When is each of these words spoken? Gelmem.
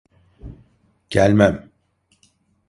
Gelmem. 1.09 1.69